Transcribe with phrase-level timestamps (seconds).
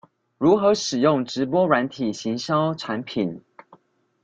[0.39, 3.43] 如何使用直播軟體行銷產品